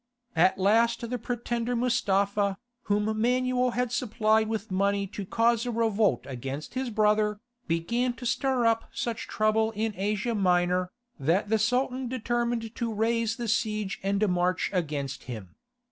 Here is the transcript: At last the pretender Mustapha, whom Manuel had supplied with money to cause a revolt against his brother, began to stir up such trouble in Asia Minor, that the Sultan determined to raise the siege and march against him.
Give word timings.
At 0.35 0.57
last 0.57 1.07
the 1.11 1.19
pretender 1.19 1.75
Mustapha, 1.75 2.57
whom 2.85 3.05
Manuel 3.21 3.69
had 3.77 3.91
supplied 3.91 4.47
with 4.47 4.71
money 4.71 5.05
to 5.05 5.27
cause 5.27 5.67
a 5.67 5.71
revolt 5.71 6.25
against 6.27 6.73
his 6.73 6.89
brother, 6.89 7.39
began 7.67 8.13
to 8.13 8.25
stir 8.25 8.65
up 8.65 8.89
such 8.91 9.27
trouble 9.27 9.69
in 9.75 9.93
Asia 9.95 10.33
Minor, 10.33 10.89
that 11.19 11.49
the 11.49 11.59
Sultan 11.59 12.07
determined 12.07 12.73
to 12.73 12.91
raise 12.91 13.35
the 13.35 13.47
siege 13.47 13.99
and 14.01 14.27
march 14.27 14.71
against 14.73 15.25
him. 15.25 15.53